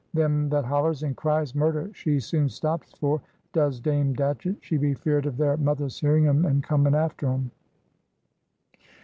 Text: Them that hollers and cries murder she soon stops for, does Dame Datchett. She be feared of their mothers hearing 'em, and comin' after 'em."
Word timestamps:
Them 0.15 0.49
that 0.49 0.65
hollers 0.65 1.03
and 1.03 1.15
cries 1.15 1.53
murder 1.53 1.91
she 1.93 2.19
soon 2.19 2.49
stops 2.49 2.91
for, 2.97 3.21
does 3.53 3.79
Dame 3.79 4.15
Datchett. 4.15 4.55
She 4.59 4.77
be 4.77 4.95
feared 4.95 5.27
of 5.27 5.37
their 5.37 5.57
mothers 5.57 5.99
hearing 5.99 6.25
'em, 6.27 6.43
and 6.43 6.63
comin' 6.63 6.95
after 6.95 7.27
'em." 7.27 7.51